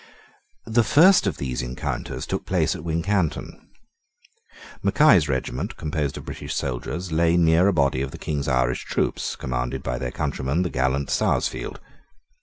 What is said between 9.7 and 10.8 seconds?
by their countryman, the